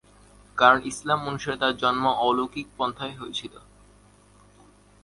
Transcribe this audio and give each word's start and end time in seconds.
কারণ 0.57 0.79
ইসলাম 0.83 1.19
অনুসারে 1.27 1.57
তার 1.57 1.73
জন্ম 1.77 2.03
অলৌকিক 2.25 2.67
পন্থায় 2.77 3.15
হয়েছিল। 3.17 3.53